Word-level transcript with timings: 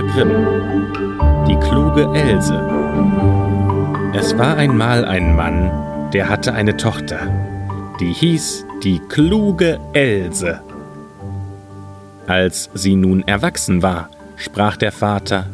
Brüder 0.00 0.12
Grimm. 0.12 1.46
Die 1.46 1.56
kluge 1.56 2.04
Else. 2.14 2.54
Es 4.14 4.36
war 4.38 4.56
einmal 4.56 5.04
ein 5.04 5.36
Mann, 5.36 6.10
der 6.12 6.28
hatte 6.28 6.54
eine 6.54 6.76
Tochter, 6.76 7.18
die 8.00 8.12
hieß 8.12 8.64
die 8.82 9.00
kluge 9.08 9.78
Else. 9.92 10.62
Als 12.26 12.70
sie 12.74 12.96
nun 12.96 13.26
erwachsen 13.26 13.82
war, 13.82 14.08
sprach 14.36 14.76
der 14.76 14.92
Vater, 14.92 15.46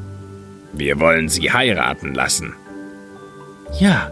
Wir 0.73 1.01
wollen 1.01 1.29
sie 1.29 1.51
heiraten 1.51 2.15
lassen. 2.15 2.55
Ja, 3.79 4.11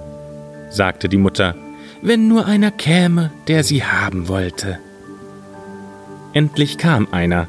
sagte 0.70 1.08
die 1.08 1.18
Mutter, 1.18 1.54
wenn 2.02 2.26
nur 2.26 2.46
einer 2.46 2.70
käme, 2.70 3.30
der 3.46 3.62
sie 3.62 3.84
haben 3.84 4.28
wollte. 4.28 4.78
Endlich 6.32 6.78
kam 6.78 7.06
einer, 7.12 7.46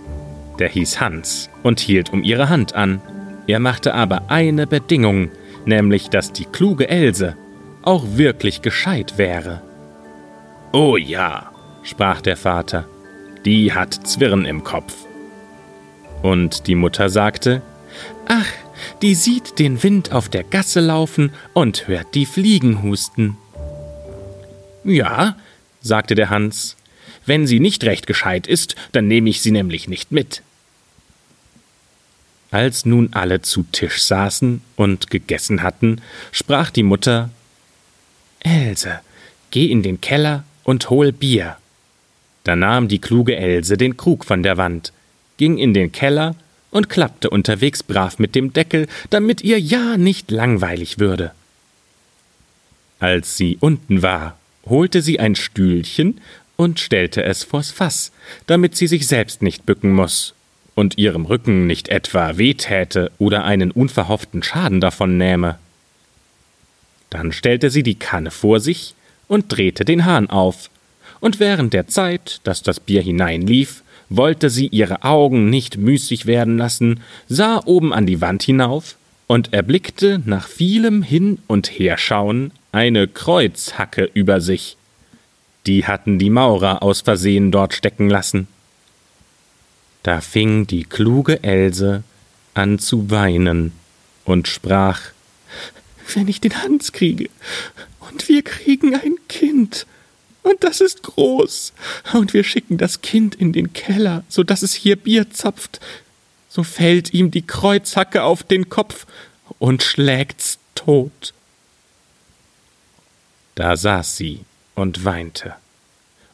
der 0.60 0.70
hieß 0.70 1.00
Hans 1.00 1.50
und 1.64 1.80
hielt 1.80 2.12
um 2.14 2.24
ihre 2.24 2.50
Hand 2.50 2.74
an. 2.76 3.02
Er 3.48 3.60
machte 3.60 3.94
aber 3.94 4.30
eine 4.30 4.68
Bedingung, 4.68 5.30
nämlich 5.66 6.10
dass 6.10 6.32
die 6.32 6.46
kluge 6.46 6.90
Else 6.90 7.36
auch 7.82 8.04
wirklich 8.16 8.62
gescheit 8.62 9.18
wäre. 9.18 9.62
Oh 10.72 10.98
ja, 10.98 11.52
sprach 11.84 12.22
der 12.22 12.38
Vater, 12.38 12.88
die 13.46 13.74
hat 13.74 13.94
Zwirn 14.08 14.46
im 14.46 14.64
Kopf. 14.64 14.94
Und 16.24 16.68
die 16.68 16.76
Mutter 16.76 17.10
sagte, 17.10 17.62
Ach, 18.28 18.48
die 19.02 19.16
sieht 19.16 19.60
den 19.60 19.84
Wind 19.84 20.12
auf 20.12 20.30
der 20.30 20.44
Gasse 20.44 20.80
laufen 20.80 21.32
und 21.54 21.88
hört 21.88 22.16
die 22.16 22.26
Fliegen 22.26 22.82
husten. 22.84 23.38
Ja, 24.84 25.38
sagte 25.82 26.16
der 26.16 26.30
Hans, 26.30 26.76
wenn 27.26 27.48
sie 27.48 27.60
nicht 27.60 27.84
recht 27.84 28.08
gescheit 28.08 28.48
ist, 28.48 28.76
dann 28.92 29.08
nehme 29.08 29.30
ich 29.30 29.42
sie 29.42 29.52
nämlich 29.52 29.88
nicht 29.88 30.12
mit. 30.12 30.42
Als 32.52 32.86
nun 32.86 33.10
alle 33.12 33.42
zu 33.42 33.64
Tisch 33.72 34.02
saßen 34.04 34.62
und 34.76 35.10
gegessen 35.10 35.64
hatten, 35.64 36.02
sprach 36.32 36.70
die 36.70 36.84
Mutter 36.84 37.30
Else, 38.40 39.00
geh 39.52 39.66
in 39.66 39.82
den 39.82 40.00
Keller 40.02 40.44
und 40.64 40.90
hol 40.90 41.12
Bier. 41.12 41.58
Da 42.44 42.56
nahm 42.56 42.88
die 42.88 43.00
kluge 43.00 43.36
Else 43.36 43.78
den 43.78 43.98
Krug 43.98 44.24
von 44.24 44.44
der 44.44 44.58
Wand, 44.58 44.94
ging 45.38 45.58
in 45.58 45.74
den 45.74 45.92
Keller 45.92 46.36
und 46.70 46.90
klappte 46.90 47.30
unterwegs 47.30 47.82
brav 47.82 48.20
mit 48.20 48.36
dem 48.36 48.54
Deckel, 48.54 48.88
damit 49.10 49.42
ihr 49.42 49.60
ja 49.60 49.98
nicht 49.98 50.30
langweilig 50.30 51.00
würde. 51.00 51.32
Als 53.00 53.38
sie 53.38 53.58
unten 53.60 54.04
war, 54.04 54.38
holte 54.66 55.02
sie 55.02 55.20
ein 55.20 55.36
Stühlchen 55.36 56.22
und 56.56 56.80
stellte 56.80 57.24
es 57.24 57.44
vors 57.44 57.72
Fass, 57.72 58.12
damit 58.46 58.76
sie 58.76 58.88
sich 58.88 59.08
selbst 59.08 59.42
nicht 59.42 59.66
bücken 59.66 59.92
muss 59.94 60.35
und 60.76 60.98
ihrem 60.98 61.26
Rücken 61.26 61.66
nicht 61.66 61.88
etwa 61.88 62.38
wehtäte 62.38 63.12
oder 63.18 63.46
einen 63.46 63.72
unverhofften 63.72 64.44
Schaden 64.44 64.82
davon 64.82 65.18
nähme. 65.18 65.58
Dann 67.10 67.32
stellte 67.32 67.70
sie 67.70 67.84
die 67.84 67.96
Kanne 67.96 68.30
vor 68.30 68.60
sich 68.60 68.94
und 69.28 69.46
drehte 69.50 69.86
den 69.86 70.06
Hahn 70.06 70.30
auf, 70.30 70.70
und 71.22 71.40
während 71.40 71.74
der 71.74 71.88
Zeit, 71.88 72.42
dass 72.44 72.62
das 72.62 72.80
Bier 72.80 73.02
hineinlief, 73.02 73.84
wollte 74.10 74.50
sie 74.50 74.68
ihre 74.68 75.04
Augen 75.04 75.50
nicht 75.50 75.78
müßig 75.78 76.26
werden 76.26 76.58
lassen, 76.58 77.00
sah 77.28 77.62
oben 77.66 77.94
an 77.94 78.06
die 78.06 78.22
Wand 78.22 78.44
hinauf 78.44 78.98
und 79.28 79.54
erblickte 79.54 80.22
nach 80.26 80.48
vielem 80.48 81.02
Hin 81.02 81.40
und 81.48 81.80
Herschauen 81.80 82.52
eine 82.72 83.08
Kreuzhacke 83.08 84.10
über 84.14 84.42
sich. 84.42 84.78
Die 85.66 85.86
hatten 85.86 86.20
die 86.20 86.30
Maurer 86.30 86.84
aus 86.84 87.02
Versehen 87.02 87.52
dort 87.52 87.74
stecken 87.74 88.10
lassen. 88.10 88.48
Da 90.06 90.22
fing 90.22 90.68
die 90.68 90.84
kluge 90.84 91.42
Else 91.42 92.04
an 92.54 92.78
zu 92.78 93.10
weinen 93.10 93.72
und 94.24 94.48
sprach 94.48 95.02
Wenn 96.14 96.28
ich 96.28 96.40
den 96.40 96.62
Hans 96.62 96.92
kriege, 96.92 97.28
und 98.02 98.30
wir 98.30 98.44
kriegen 98.44 98.94
ein 98.94 99.16
Kind, 99.28 99.88
und 100.44 100.64
das 100.64 100.80
ist 100.80 101.02
groß, 101.02 101.74
und 102.14 102.36
wir 102.36 102.44
schicken 102.44 102.78
das 102.78 103.02
Kind 103.02 103.34
in 103.34 103.52
den 103.52 103.74
Keller, 103.74 104.24
so 104.30 104.44
dass 104.44 104.62
es 104.62 104.76
hier 104.76 104.96
Bier 104.96 105.32
zapft, 105.32 105.80
so 106.50 106.62
fällt 106.62 107.12
ihm 107.16 107.32
die 107.32 107.48
Kreuzhacke 107.48 108.22
auf 108.22 108.44
den 108.44 108.70
Kopf 108.70 109.08
und 109.58 109.82
schlägt's 109.82 110.60
tot. 110.76 111.34
Da 113.56 113.76
saß 113.76 114.18
sie 114.18 114.42
und 114.76 115.04
weinte 115.04 115.56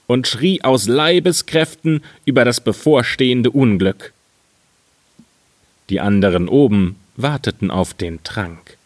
und 0.07 0.27
schrie 0.27 0.61
aus 0.63 0.87
Leibeskräften 0.87 2.03
über 2.25 2.45
das 2.45 2.61
bevorstehende 2.61 3.51
Unglück. 3.51 4.13
Die 5.89 5.99
anderen 5.99 6.47
oben 6.47 6.95
warteten 7.17 7.71
auf 7.71 7.93
den 7.93 8.23
Trank, 8.23 8.77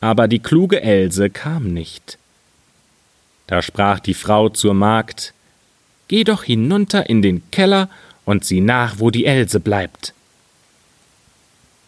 aber 0.00 0.28
die 0.28 0.38
kluge 0.38 0.82
Else 0.82 1.30
kam 1.30 1.72
nicht. 1.72 2.18
Da 3.46 3.62
sprach 3.62 4.00
die 4.00 4.14
Frau 4.14 4.48
zur 4.48 4.74
Magd 4.74 5.32
Geh 6.08 6.24
doch 6.24 6.44
hinunter 6.44 7.08
in 7.08 7.22
den 7.22 7.42
Keller 7.50 7.88
und 8.24 8.44
sieh 8.44 8.60
nach, 8.60 8.98
wo 8.98 9.10
die 9.10 9.24
Else 9.24 9.58
bleibt. 9.58 10.12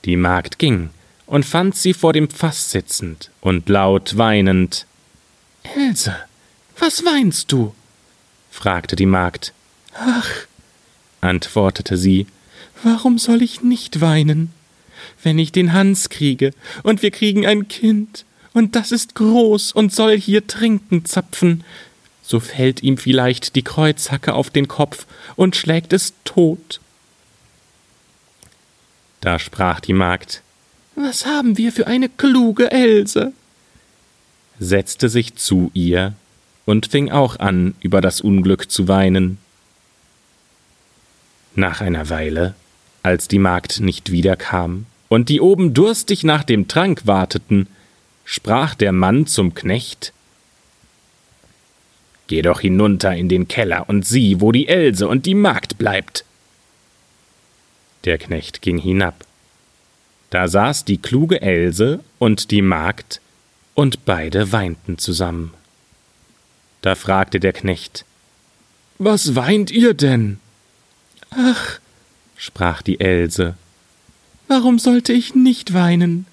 Die 0.04 0.16
Magd 0.16 0.58
ging 0.58 0.90
und 1.26 1.44
fand 1.44 1.76
sie 1.76 1.92
vor 1.92 2.12
dem 2.12 2.30
Faß 2.30 2.70
sitzend 2.70 3.30
und 3.40 3.68
laut 3.68 4.16
weinend. 4.16 4.86
Else, 5.76 6.16
was 6.78 7.04
weinst 7.04 7.52
du? 7.52 7.74
Fragte 8.56 8.96
die 8.96 9.06
Magd. 9.06 9.52
Ach, 9.94 10.30
antwortete 11.20 11.96
sie, 11.96 12.26
warum 12.82 13.18
soll 13.18 13.42
ich 13.42 13.62
nicht 13.62 14.00
weinen? 14.00 14.50
Wenn 15.22 15.38
ich 15.38 15.52
den 15.52 15.72
Hans 15.72 16.08
kriege, 16.08 16.52
und 16.82 17.02
wir 17.02 17.10
kriegen 17.10 17.46
ein 17.46 17.68
Kind, 17.68 18.24
und 18.54 18.74
das 18.74 18.92
ist 18.92 19.14
groß 19.14 19.72
und 19.72 19.92
soll 19.92 20.18
hier 20.18 20.46
trinken 20.46 21.04
zapfen, 21.04 21.64
so 22.22 22.40
fällt 22.40 22.82
ihm 22.82 22.96
vielleicht 22.96 23.54
die 23.54 23.62
Kreuzhacke 23.62 24.32
auf 24.32 24.50
den 24.50 24.66
Kopf 24.66 25.06
und 25.36 25.54
schlägt 25.54 25.92
es 25.92 26.14
tot. 26.24 26.80
Da 29.20 29.38
sprach 29.38 29.80
die 29.80 29.92
Magd, 29.92 30.42
Was 30.94 31.26
haben 31.26 31.58
wir 31.58 31.72
für 31.72 31.86
eine 31.86 32.08
kluge 32.08 32.70
Else? 32.70 33.32
setzte 34.58 35.10
sich 35.10 35.36
zu 35.36 35.70
ihr 35.74 36.14
und 36.66 36.86
fing 36.86 37.10
auch 37.10 37.38
an, 37.38 37.74
über 37.80 38.02
das 38.02 38.20
Unglück 38.20 38.70
zu 38.70 38.88
weinen. 38.88 39.38
Nach 41.54 41.80
einer 41.80 42.10
Weile, 42.10 42.54
als 43.02 43.28
die 43.28 43.38
Magd 43.38 43.80
nicht 43.80 44.10
wiederkam 44.10 44.84
und 45.08 45.30
die 45.30 45.40
oben 45.40 45.72
durstig 45.72 46.24
nach 46.24 46.44
dem 46.44 46.68
Trank 46.68 47.06
warteten, 47.06 47.68
sprach 48.24 48.74
der 48.74 48.92
Mann 48.92 49.26
zum 49.26 49.54
Knecht 49.54 50.12
Geh 52.26 52.42
doch 52.42 52.60
hinunter 52.60 53.14
in 53.14 53.28
den 53.28 53.46
Keller 53.46 53.88
und 53.88 54.04
sieh, 54.04 54.40
wo 54.40 54.50
die 54.50 54.66
Else 54.68 55.06
und 55.06 55.26
die 55.26 55.34
Magd 55.34 55.78
bleibt. 55.78 56.24
Der 58.04 58.18
Knecht 58.18 58.62
ging 58.62 58.78
hinab. 58.78 59.24
Da 60.30 60.48
saß 60.48 60.84
die 60.84 60.98
kluge 60.98 61.40
Else 61.40 62.00
und 62.18 62.50
die 62.50 62.62
Magd, 62.62 63.20
und 63.74 64.04
beide 64.04 64.52
weinten 64.52 64.98
zusammen. 64.98 65.52
Da 66.82 66.94
fragte 66.94 67.40
der 67.40 67.52
Knecht 67.52 68.04
Was 68.98 69.34
weint 69.34 69.70
ihr 69.70 69.94
denn? 69.94 70.38
Ach, 71.30 71.80
sprach 72.36 72.82
die 72.82 73.00
Else, 73.00 73.56
warum 74.48 74.78
sollte 74.78 75.12
ich 75.12 75.34
nicht 75.34 75.74
weinen? 75.74 76.26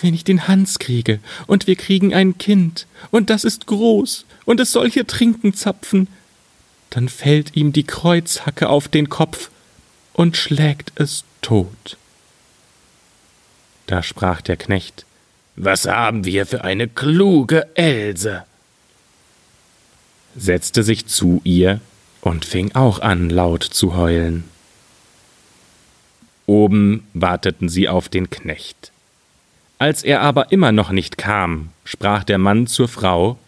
Wenn 0.00 0.12
ich 0.12 0.24
den 0.24 0.48
Hans 0.48 0.80
kriege, 0.80 1.20
und 1.46 1.68
wir 1.68 1.76
kriegen 1.76 2.12
ein 2.12 2.36
Kind, 2.36 2.86
und 3.12 3.30
das 3.30 3.44
ist 3.44 3.66
groß, 3.66 4.26
und 4.44 4.58
es 4.58 4.72
soll 4.72 4.90
hier 4.90 5.06
trinken 5.06 5.54
zapfen, 5.54 6.08
dann 6.90 7.08
fällt 7.08 7.56
ihm 7.56 7.72
die 7.72 7.84
Kreuzhacke 7.84 8.68
auf 8.68 8.88
den 8.88 9.08
Kopf 9.08 9.50
und 10.12 10.36
schlägt 10.36 10.92
es 10.96 11.24
tot. 11.42 11.96
Da 13.86 14.02
sprach 14.02 14.40
der 14.40 14.56
Knecht 14.56 15.04
Was 15.56 15.86
haben 15.86 16.24
wir 16.24 16.46
für 16.46 16.64
eine 16.64 16.88
kluge 16.88 17.68
Else? 17.76 18.44
Setzte 20.36 20.82
sich 20.82 21.06
zu 21.06 21.40
ihr 21.44 21.80
und 22.20 22.44
fing 22.44 22.74
auch 22.74 23.00
an, 23.00 23.30
laut 23.30 23.62
zu 23.62 23.96
heulen. 23.96 24.44
Oben 26.46 27.06
warteten 27.14 27.68
sie 27.68 27.88
auf 27.88 28.08
den 28.08 28.30
Knecht. 28.30 28.92
Als 29.78 30.02
er 30.02 30.20
aber 30.20 30.52
immer 30.52 30.72
noch 30.72 30.90
nicht 30.90 31.18
kam, 31.18 31.70
sprach 31.84 32.24
der 32.24 32.38
Mann 32.38 32.66
zur 32.66 32.88
Frau 32.88 33.38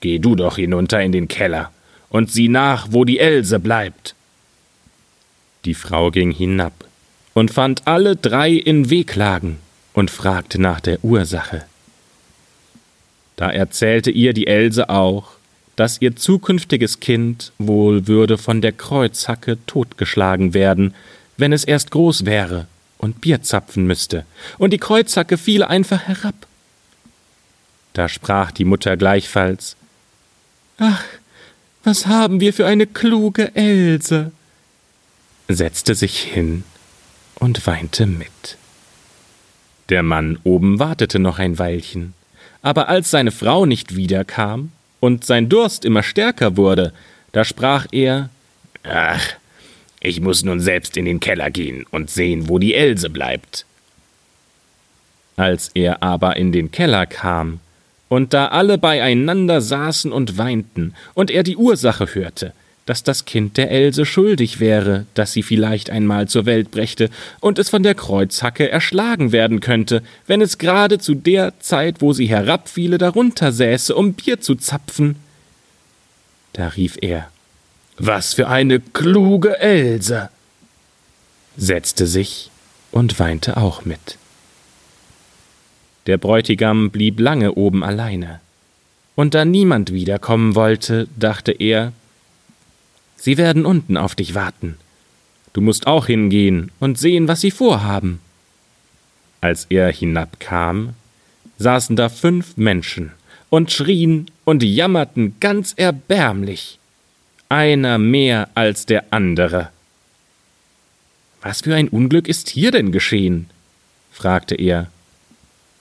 Geh 0.00 0.18
du 0.18 0.34
doch 0.34 0.56
hinunter 0.56 1.02
in 1.02 1.12
den 1.12 1.28
Keller 1.28 1.70
und 2.08 2.30
sieh 2.32 2.48
nach, 2.48 2.88
wo 2.90 3.04
die 3.04 3.18
Else 3.18 3.58
bleibt. 3.58 4.14
Die 5.66 5.74
Frau 5.74 6.10
ging 6.10 6.30
hinab 6.30 6.72
und 7.34 7.50
fand 7.50 7.86
alle 7.86 8.16
drei 8.16 8.50
in 8.50 8.88
Wehklagen 8.88 9.58
und 9.92 10.10
fragte 10.10 10.58
nach 10.58 10.80
der 10.80 11.04
Ursache. 11.04 11.64
Da 13.36 13.50
erzählte 13.50 14.10
ihr 14.10 14.32
die 14.32 14.46
Else 14.46 14.88
auch, 14.88 15.32
dass 15.80 16.02
ihr 16.02 16.14
zukünftiges 16.14 17.00
Kind 17.00 17.52
wohl 17.56 18.06
würde 18.06 18.36
von 18.36 18.60
der 18.60 18.72
Kreuzhacke 18.72 19.56
totgeschlagen 19.64 20.52
werden, 20.52 20.94
wenn 21.38 21.54
es 21.54 21.64
erst 21.64 21.90
groß 21.90 22.26
wäre 22.26 22.66
und 22.98 23.22
Bier 23.22 23.40
zapfen 23.40 23.86
müsste, 23.86 24.26
und 24.58 24.74
die 24.74 24.78
Kreuzhacke 24.78 25.38
fiele 25.38 25.70
einfach 25.70 26.02
herab. 26.02 26.34
Da 27.94 28.10
sprach 28.10 28.50
die 28.50 28.66
Mutter 28.66 28.98
gleichfalls 28.98 29.76
Ach, 30.76 31.02
was 31.82 32.06
haben 32.06 32.40
wir 32.40 32.52
für 32.52 32.66
eine 32.66 32.86
kluge 32.86 33.56
Else, 33.56 34.32
setzte 35.48 35.94
sich 35.94 36.20
hin 36.20 36.64
und 37.36 37.66
weinte 37.66 38.04
mit. 38.04 38.58
Der 39.88 40.02
Mann 40.02 40.38
oben 40.44 40.78
wartete 40.78 41.18
noch 41.18 41.38
ein 41.38 41.58
Weilchen, 41.58 42.12
aber 42.60 42.90
als 42.90 43.10
seine 43.10 43.30
Frau 43.30 43.64
nicht 43.64 43.96
wiederkam 43.96 44.72
und 45.00 45.24
sein 45.24 45.48
Durst 45.48 45.84
immer 45.84 46.02
stärker 46.02 46.56
wurde, 46.56 46.92
da 47.32 47.44
sprach 47.44 47.86
er 47.90 48.30
Ach, 48.82 49.22
ich 50.00 50.20
muss 50.20 50.42
nun 50.42 50.60
selbst 50.60 50.96
in 50.96 51.04
den 51.04 51.20
Keller 51.20 51.50
gehen 51.50 51.84
und 51.90 52.10
sehen, 52.10 52.48
wo 52.48 52.58
die 52.58 52.74
Else 52.74 53.10
bleibt. 53.10 53.66
Als 55.36 55.70
er 55.74 56.02
aber 56.02 56.36
in 56.36 56.52
den 56.52 56.70
Keller 56.70 57.06
kam, 57.06 57.60
und 58.08 58.34
da 58.34 58.48
alle 58.48 58.76
beieinander 58.76 59.60
saßen 59.60 60.10
und 60.10 60.36
weinten, 60.36 60.94
und 61.14 61.30
er 61.30 61.42
die 61.42 61.56
Ursache 61.56 62.14
hörte, 62.14 62.52
dass 62.86 63.02
das 63.02 63.24
Kind 63.24 63.56
der 63.56 63.70
Else 63.70 64.04
schuldig 64.04 64.60
wäre, 64.60 65.06
dass 65.14 65.32
sie 65.32 65.42
vielleicht 65.42 65.90
einmal 65.90 66.28
zur 66.28 66.46
Welt 66.46 66.70
brächte 66.70 67.10
und 67.40 67.58
es 67.58 67.68
von 67.68 67.82
der 67.82 67.94
Kreuzhacke 67.94 68.70
erschlagen 68.70 69.32
werden 69.32 69.60
könnte, 69.60 70.02
wenn 70.26 70.40
es 70.40 70.58
gerade 70.58 70.98
zu 70.98 71.14
der 71.14 71.58
Zeit, 71.60 72.00
wo 72.00 72.12
sie 72.12 72.26
herabfiele, 72.26 72.98
darunter 72.98 73.52
säße, 73.52 73.94
um 73.94 74.14
Bier 74.14 74.40
zu 74.40 74.54
zapfen. 74.54 75.16
Da 76.52 76.68
rief 76.68 76.96
er 77.00 77.30
Was 77.96 78.34
für 78.34 78.48
eine 78.48 78.80
kluge 78.80 79.58
Else. 79.58 80.30
setzte 81.56 82.06
sich 82.06 82.50
und 82.90 83.18
weinte 83.18 83.56
auch 83.56 83.84
mit. 83.84 84.18
Der 86.06 86.18
Bräutigam 86.18 86.90
blieb 86.90 87.20
lange 87.20 87.52
oben 87.54 87.84
alleine. 87.84 88.40
Und 89.14 89.34
da 89.34 89.44
niemand 89.44 89.92
wiederkommen 89.92 90.54
wollte, 90.54 91.06
dachte 91.16 91.52
er, 91.52 91.92
Sie 93.20 93.36
werden 93.36 93.66
unten 93.66 93.98
auf 93.98 94.14
dich 94.14 94.34
warten. 94.34 94.76
Du 95.52 95.60
musst 95.60 95.86
auch 95.86 96.06
hingehen 96.06 96.72
und 96.80 96.98
sehen, 96.98 97.28
was 97.28 97.42
sie 97.42 97.50
vorhaben. 97.50 98.18
Als 99.42 99.66
er 99.68 99.92
hinabkam, 99.92 100.94
saßen 101.58 101.96
da 101.96 102.08
fünf 102.08 102.56
Menschen 102.56 103.12
und 103.50 103.72
schrien 103.72 104.30
und 104.44 104.62
jammerten 104.62 105.36
ganz 105.38 105.74
erbärmlich, 105.76 106.78
einer 107.50 107.98
mehr 107.98 108.48
als 108.54 108.86
der 108.86 109.04
andere. 109.10 109.68
Was 111.42 111.60
für 111.60 111.74
ein 111.74 111.88
Unglück 111.88 112.26
ist 112.26 112.48
hier 112.48 112.70
denn 112.70 112.90
geschehen? 112.90 113.50
fragte 114.12 114.54
er. 114.54 114.90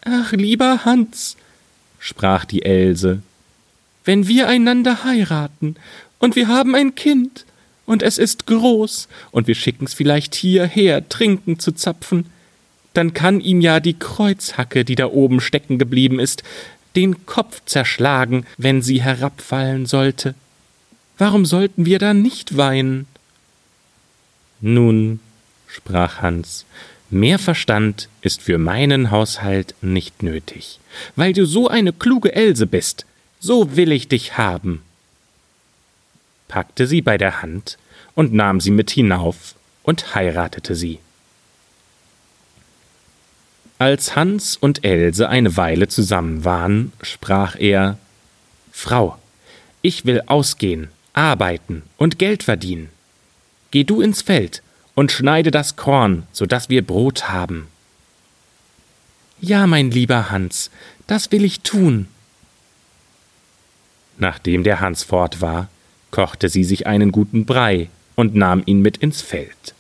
Ach, 0.04 0.34
lieber 0.34 0.84
Hans, 0.84 1.38
sprach 2.00 2.44
die 2.44 2.64
Else, 2.64 3.22
wenn 4.04 4.28
wir 4.28 4.48
einander 4.48 5.04
heiraten 5.04 5.76
und 6.20 6.36
wir 6.36 6.48
haben 6.48 6.76
ein 6.76 6.96
Kind, 6.96 7.46
und 7.86 8.04
es 8.04 8.20
ist 8.20 8.46
groß, 8.46 9.08
und 9.32 9.48
wir 9.48 9.56
schicken's 9.56 9.94
vielleicht 9.94 10.36
hierher, 10.36 11.10
trinken 11.10 11.58
zu 11.58 11.72
zapfen, 11.72 12.26
dann 12.94 13.14
kann 13.14 13.40
ihm 13.40 13.62
ja 13.62 13.80
die 13.80 13.98
Kreuzhacke, 13.98 14.86
die 14.86 14.96
da 14.96 15.08
oben 15.08 15.42
stecken 15.42 15.80
geblieben 15.80 16.20
ist, 16.20 16.44
den 16.96 17.26
Kopf 17.26 17.62
zerschlagen, 17.66 18.46
wenn 18.58 18.82
sie 18.82 19.02
herabfallen 19.02 19.86
sollte. 19.86 20.36
Warum 21.18 21.46
sollten 21.46 21.86
wir 21.86 22.00
da 22.00 22.14
nicht 22.14 22.58
weinen? 22.58 23.08
Nun, 24.62 25.20
sprach 25.68 26.22
Hans, 26.22 26.66
mehr 27.10 27.40
Verstand 27.40 28.10
ist 28.22 28.42
für 28.42 28.58
meinen 28.58 29.12
Haushalt 29.12 29.76
nicht 29.82 30.22
nötig. 30.24 30.80
Weil 31.16 31.34
du 31.34 31.46
so 31.46 31.68
eine 31.68 31.94
kluge 31.94 32.34
Else 32.36 32.68
bist, 32.68 33.06
so 33.40 33.76
will 33.76 33.92
ich 33.92 34.08
dich 34.10 34.38
haben 34.38 34.82
packte 36.50 36.86
sie 36.86 37.02
bei 37.02 37.18
der 37.18 37.42
Hand 37.42 37.78
und 38.16 38.34
nahm 38.34 38.60
sie 38.60 38.72
mit 38.72 38.90
hinauf 38.90 39.56
und 39.84 40.14
heiratete 40.14 40.76
sie. 40.76 41.00
Als 43.78 44.18
Hans 44.18 44.58
und 44.58 44.84
Else 44.84 45.30
eine 45.30 45.56
Weile 45.56 45.88
zusammen 45.88 46.44
waren, 46.44 46.92
sprach 47.02 47.56
er 47.58 47.98
Frau, 48.74 49.18
ich 49.82 50.06
will 50.06 50.22
ausgehen, 50.26 50.90
arbeiten 51.14 51.84
und 51.96 52.20
Geld 52.20 52.44
verdienen. 52.44 52.90
Geh 53.72 53.86
du 53.86 54.02
ins 54.02 54.22
Feld 54.22 54.62
und 54.96 55.14
schneide 55.14 55.52
das 55.52 55.78
Korn, 55.78 56.28
so 56.34 56.46
dass 56.46 56.68
wir 56.68 56.86
Brot 56.86 57.30
haben. 57.30 57.68
Ja, 59.40 59.66
mein 59.68 59.92
lieber 59.92 60.30
Hans, 60.30 60.72
das 61.08 61.32
will 61.32 61.46
ich 61.46 61.62
tun. 61.62 62.08
Nachdem 64.18 64.66
der 64.66 64.82
Hans 64.82 65.04
fort 65.04 65.40
war, 65.40 65.70
kochte 66.12 66.50
sie 66.50 66.64
sich 66.64 66.88
einen 66.88 67.12
guten 67.12 67.46
Brei 67.46 67.90
und 68.16 68.36
nahm 68.36 68.64
ihn 68.66 68.82
mit 68.82 68.98
ins 68.98 69.22
Feld. 69.22 69.74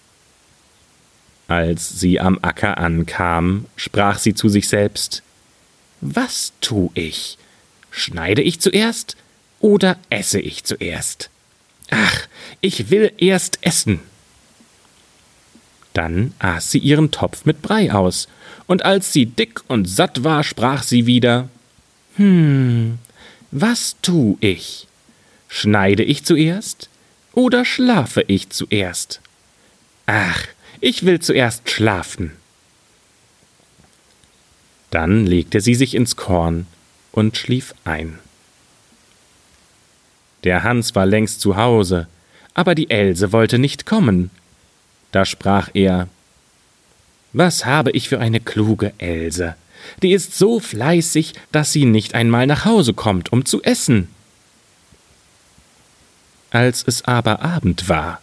Als 1.48 2.00
sie 2.00 2.20
am 2.20 2.40
Acker 2.42 2.78
ankam, 2.78 3.66
sprach 3.76 4.20
sie 4.20 4.36
zu 4.36 4.50
sich 4.50 4.68
selbst 4.68 5.24
Was 6.02 6.54
tu 6.62 6.92
ich? 6.94 7.38
Schneide 7.92 8.42
ich 8.42 8.60
zuerst 8.62 9.18
oder 9.60 9.98
esse 10.10 10.40
ich 10.40 10.64
zuerst? 10.64 11.30
Ach, 11.90 12.28
ich 12.62 12.92
will 12.92 13.12
erst 13.18 13.60
essen. 13.62 14.00
Dann 15.94 16.34
aß 16.40 16.72
sie 16.72 16.78
ihren 16.78 17.12
Topf 17.12 17.46
mit 17.46 17.62
Brei 17.62 17.92
aus, 17.92 18.28
und 18.68 18.86
als 18.86 19.12
sie 19.12 19.25
dick 19.25 19.62
und 19.68 19.86
satt 19.86 20.24
war, 20.24 20.44
sprach 20.44 20.84
sie 20.84 21.08
wieder 21.08 21.50
Hm, 22.16 23.00
was 23.52 23.96
tu 24.02 24.38
ich? 24.40 24.88
Schneide 25.50 26.04
ich 26.04 26.24
zuerst 26.24 26.90
oder 27.34 27.66
schlafe 27.66 28.24
ich 28.28 28.50
zuerst? 28.51 29.19
Ach, 30.06 30.46
ich 30.80 31.06
will 31.06 31.19
zuerst 31.19 31.69
schlafen. 31.69 32.31
Dann 34.92 35.25
legte 35.25 35.60
sie 35.60 35.75
sich 35.75 35.96
ins 35.96 36.16
Korn 36.16 36.68
und 37.12 37.36
schlief 37.36 37.74
ein. 37.84 38.19
Der 40.44 40.63
Hans 40.63 40.96
war 40.96 41.06
längst 41.06 41.42
zu 41.42 41.58
Hause, 41.58 42.08
aber 42.53 42.75
die 42.75 42.89
Else 42.89 43.32
wollte 43.34 43.60
nicht 43.60 43.86
kommen. 43.86 44.29
Da 45.12 45.25
sprach 45.25 45.70
er 45.74 46.08
Was 47.34 47.65
habe 47.65 47.91
ich 47.91 48.08
für 48.08 48.20
eine 48.20 48.39
kluge 48.39 48.94
Else? 49.00 49.56
Die 50.01 50.12
ist 50.12 50.38
so 50.38 50.60
fleißig, 50.60 51.34
dass 51.51 51.74
sie 51.74 51.86
nicht 51.86 52.13
einmal 52.13 52.48
nach 52.48 52.65
Hause 52.65 52.94
kommt, 52.94 53.32
um 53.32 53.46
zu 53.46 53.62
essen. 53.63 54.08
Als 56.51 56.84
es 56.86 57.06
aber 57.06 57.41
Abend 57.41 57.89
war 57.89 58.22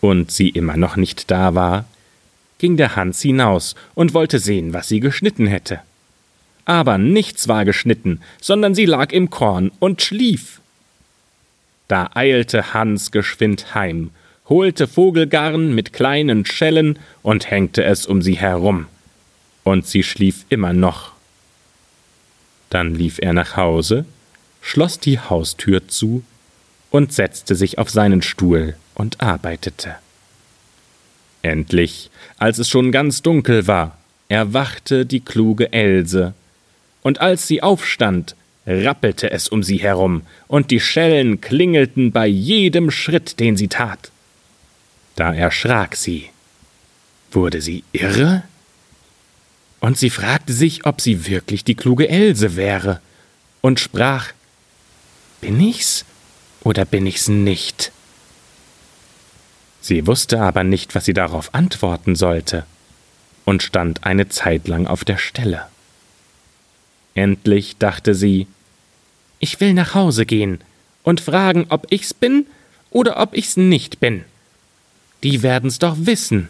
und 0.00 0.30
sie 0.30 0.50
immer 0.50 0.76
noch 0.76 0.96
nicht 0.96 1.30
da 1.30 1.54
war, 1.54 1.86
ging 2.58 2.76
der 2.76 2.96
Hans 2.96 3.22
hinaus 3.22 3.74
und 3.94 4.14
wollte 4.14 4.38
sehen, 4.38 4.72
was 4.74 4.88
sie 4.88 5.00
geschnitten 5.00 5.46
hätte. 5.46 5.80
Aber 6.66 6.98
nichts 6.98 7.48
war 7.48 7.64
geschnitten, 7.64 8.20
sondern 8.40 8.74
sie 8.74 8.86
lag 8.86 9.12
im 9.12 9.30
Korn 9.30 9.70
und 9.78 10.02
schlief. 10.02 10.60
Da 11.88 12.10
eilte 12.14 12.72
Hans 12.72 13.10
geschwind 13.10 13.74
heim, 13.74 14.10
holte 14.48 14.86
Vogelgarn 14.86 15.74
mit 15.74 15.92
kleinen 15.92 16.46
Schellen 16.46 16.98
und 17.22 17.50
hängte 17.50 17.84
es 17.84 18.06
um 18.06 18.22
sie 18.22 18.34
herum. 18.36 18.86
Und 19.62 19.86
sie 19.86 20.02
schlief 20.02 20.44
immer 20.48 20.72
noch. 20.72 21.12
Dann 22.70 22.94
lief 22.94 23.18
er 23.20 23.32
nach 23.32 23.56
Hause, 23.56 24.04
schloss 24.60 24.98
die 24.98 25.18
Haustür 25.18 25.88
zu 25.88 26.22
und 26.94 27.12
setzte 27.12 27.56
sich 27.56 27.78
auf 27.78 27.90
seinen 27.90 28.22
Stuhl 28.22 28.76
und 28.94 29.20
arbeitete. 29.20 29.96
Endlich, 31.42 32.08
als 32.38 32.60
es 32.60 32.68
schon 32.68 32.92
ganz 32.92 33.20
dunkel 33.20 33.66
war, 33.66 33.98
erwachte 34.28 35.04
die 35.04 35.18
kluge 35.18 35.72
Else, 35.72 36.34
und 37.02 37.20
als 37.20 37.48
sie 37.48 37.64
aufstand, 37.64 38.36
rappelte 38.64 39.32
es 39.32 39.48
um 39.48 39.64
sie 39.64 39.78
herum, 39.78 40.22
und 40.46 40.70
die 40.70 40.78
Schellen 40.78 41.40
klingelten 41.40 42.12
bei 42.12 42.28
jedem 42.28 42.92
Schritt, 42.92 43.40
den 43.40 43.56
sie 43.56 43.66
tat. 43.66 44.12
Da 45.16 45.34
erschrak 45.34 45.96
sie. 45.96 46.30
Wurde 47.32 47.60
sie 47.60 47.82
irre? 47.90 48.44
Und 49.80 49.98
sie 49.98 50.10
fragte 50.10 50.52
sich, 50.52 50.86
ob 50.86 51.00
sie 51.00 51.26
wirklich 51.26 51.64
die 51.64 51.74
kluge 51.74 52.08
Else 52.08 52.54
wäre, 52.54 53.00
und 53.62 53.80
sprach 53.80 54.28
Bin 55.40 55.58
ich's? 55.58 56.04
Oder 56.64 56.84
bin 56.84 57.06
ich's 57.06 57.28
nicht? 57.28 57.92
Sie 59.80 60.06
wusste 60.06 60.40
aber 60.40 60.64
nicht, 60.64 60.94
was 60.94 61.04
sie 61.04 61.12
darauf 61.12 61.54
antworten 61.54 62.16
sollte, 62.16 62.64
und 63.44 63.62
stand 63.62 64.04
eine 64.04 64.28
Zeit 64.30 64.66
lang 64.66 64.86
auf 64.86 65.04
der 65.04 65.18
Stelle. 65.18 65.66
Endlich 67.14 67.76
dachte 67.76 68.14
sie, 68.14 68.46
ich 69.38 69.60
will 69.60 69.74
nach 69.74 69.94
Hause 69.94 70.24
gehen 70.24 70.60
und 71.02 71.20
fragen, 71.20 71.66
ob 71.68 71.86
ich's 71.90 72.14
bin 72.14 72.46
oder 72.90 73.20
ob 73.20 73.36
ich's 73.36 73.58
nicht 73.58 74.00
bin. 74.00 74.24
Die 75.22 75.42
werden's 75.42 75.78
doch 75.78 75.96
wissen. 75.98 76.48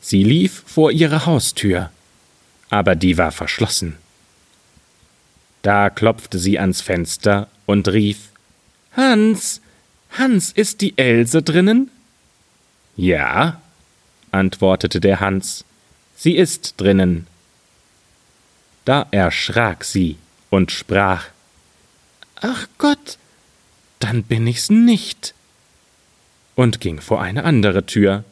Sie 0.00 0.22
lief 0.22 0.62
vor 0.66 0.92
ihre 0.92 1.26
Haustür, 1.26 1.90
aber 2.68 2.94
die 2.94 3.18
war 3.18 3.32
verschlossen. 3.32 3.96
Da 5.66 5.90
klopfte 5.90 6.38
sie 6.38 6.60
ans 6.60 6.80
Fenster 6.80 7.48
und 7.66 7.88
rief 7.88 8.28
Hans, 8.92 9.60
Hans, 10.12 10.52
ist 10.52 10.80
die 10.80 10.96
Else 10.96 11.42
drinnen? 11.42 11.90
Ja, 12.96 13.60
antwortete 14.30 15.00
der 15.00 15.18
Hans, 15.18 15.64
sie 16.14 16.36
ist 16.36 16.74
drinnen. 16.76 17.26
Da 18.84 19.08
erschrak 19.10 19.82
sie 19.82 20.18
und 20.50 20.70
sprach 20.70 21.24
Ach 22.36 22.68
Gott, 22.78 23.18
dann 23.98 24.22
bin 24.22 24.46
ich's 24.46 24.70
nicht, 24.70 25.34
und 26.54 26.80
ging 26.80 27.00
vor 27.00 27.20
eine 27.20 27.42
andere 27.42 27.84
Tür. 27.86 28.22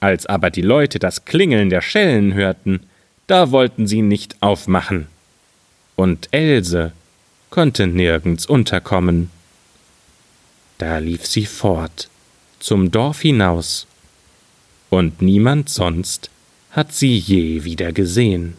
Als 0.00 0.26
aber 0.26 0.50
die 0.50 0.60
Leute 0.60 0.98
das 0.98 1.24
Klingeln 1.24 1.70
der 1.70 1.80
Schellen 1.80 2.34
hörten, 2.34 2.80
da 3.26 3.52
wollten 3.52 3.86
sie 3.86 4.02
nicht 4.02 4.36
aufmachen. 4.42 5.08
Und 5.96 6.28
Else 6.32 6.92
konnte 7.50 7.86
nirgends 7.86 8.46
unterkommen. 8.46 9.30
Da 10.78 10.98
lief 10.98 11.26
sie 11.26 11.46
fort, 11.46 12.08
zum 12.58 12.90
Dorf 12.90 13.20
hinaus, 13.20 13.86
und 14.90 15.22
niemand 15.22 15.68
sonst 15.68 16.30
hat 16.70 16.92
sie 16.92 17.16
je 17.16 17.64
wieder 17.64 17.92
gesehen. 17.92 18.56